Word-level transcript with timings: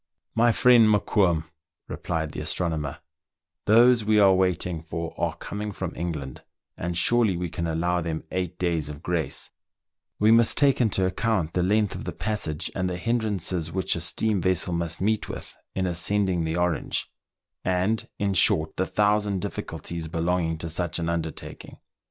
"My 0.43 0.51
friend 0.51 0.89
Mokoum," 0.89 1.43
replied 1.87 2.31
the 2.31 2.39
astronomer," 2.39 3.01
those 3.67 4.03
we 4.03 4.17
are 4.19 4.33
waiting 4.33 4.81
for 4.81 5.13
are 5.15 5.35
coming 5.35 5.71
from 5.71 5.95
England, 5.95 6.41
and 6.75 6.97
surely 6.97 7.37
we 7.37 7.49
can 7.51 7.67
allow 7.67 8.01
them 8.01 8.23
eight 8.31 8.57
days 8.57 8.89
of 8.89 9.03
grace: 9.03 9.51
we 10.17 10.31
must 10.31 10.57
take 10.57 10.81
into 10.81 11.05
account 11.05 11.53
the 11.53 11.61
length 11.61 11.93
of 11.93 12.05
the 12.05 12.13
passage, 12.13 12.71
and 12.73 12.89
the 12.89 12.97
hindrances 12.97 13.71
which 13.71 13.95
a 13.95 14.01
steam 14.01 14.41
vessel 14.41 14.73
must 14.73 15.01
meet 15.01 15.29
with 15.29 15.55
in 15.75 15.85
ascending 15.85 16.45
the 16.45 16.55
Orange; 16.57 17.07
and, 17.63 18.07
in 18.17 18.33
short, 18.33 18.77
the 18.77 18.87
thousand 18.87 19.39
difficulties 19.43 20.07
belonging 20.07 20.57
to 20.57 20.67
such 20.69 20.97
an 20.97 21.09
undertaking. 21.09 21.77